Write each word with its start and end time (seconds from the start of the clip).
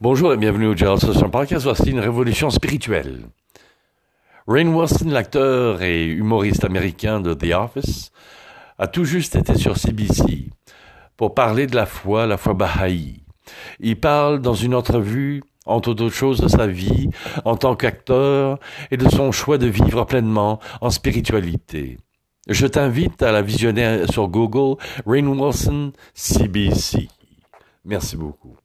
Bonjour 0.00 0.32
et 0.32 0.36
bienvenue 0.36 0.66
au 0.66 0.76
Gerald 0.76 1.00
Social 1.00 1.30
Podcast. 1.30 1.62
Voici 1.62 1.90
une 1.90 2.00
révolution 2.00 2.50
spirituelle. 2.50 3.28
Rain 4.48 4.66
Wilson, 4.66 5.08
l'acteur 5.08 5.82
et 5.82 6.06
humoriste 6.06 6.64
américain 6.64 7.20
de 7.20 7.32
The 7.32 7.54
Office, 7.54 8.10
a 8.76 8.88
tout 8.88 9.04
juste 9.04 9.36
été 9.36 9.54
sur 9.54 9.76
CBC 9.76 10.50
pour 11.16 11.32
parler 11.34 11.68
de 11.68 11.76
la 11.76 11.86
foi, 11.86 12.26
la 12.26 12.36
foi 12.36 12.54
Baha'i. 12.54 13.22
Il 13.78 14.00
parle 14.00 14.40
dans 14.40 14.54
une 14.54 14.74
entrevue, 14.74 15.44
entre 15.64 15.94
d'autres 15.94 16.14
choses, 16.14 16.40
de 16.40 16.48
sa 16.48 16.66
vie 16.66 17.10
en 17.44 17.56
tant 17.56 17.76
qu'acteur 17.76 18.58
et 18.90 18.96
de 18.96 19.08
son 19.08 19.30
choix 19.30 19.58
de 19.58 19.68
vivre 19.68 20.04
pleinement 20.06 20.58
en 20.80 20.90
spiritualité. 20.90 21.98
Je 22.48 22.66
t'invite 22.66 23.22
à 23.22 23.30
la 23.30 23.42
visionner 23.42 24.06
sur 24.10 24.26
Google, 24.26 24.76
Rain 25.06 25.28
Wilson, 25.28 25.92
CBC. 26.14 27.08
Merci 27.84 28.16
beaucoup. 28.16 28.56